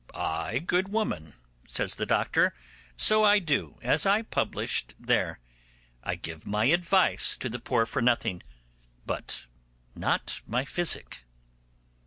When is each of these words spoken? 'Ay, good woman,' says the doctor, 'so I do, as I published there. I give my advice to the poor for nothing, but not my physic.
'Ay, 0.15 0.57
good 0.57 0.87
woman,' 0.87 1.33
says 1.67 1.93
the 1.93 2.07
doctor, 2.07 2.55
'so 2.97 3.23
I 3.23 3.37
do, 3.37 3.77
as 3.83 4.03
I 4.03 4.23
published 4.23 4.95
there. 4.99 5.39
I 6.03 6.15
give 6.15 6.43
my 6.43 6.65
advice 6.73 7.37
to 7.37 7.47
the 7.49 7.59
poor 7.59 7.85
for 7.85 8.01
nothing, 8.01 8.41
but 9.05 9.45
not 9.93 10.41
my 10.47 10.65
physic. 10.65 11.23